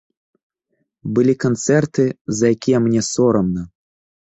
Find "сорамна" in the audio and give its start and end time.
3.13-3.63